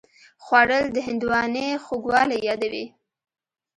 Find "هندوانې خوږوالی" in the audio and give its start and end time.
1.07-2.37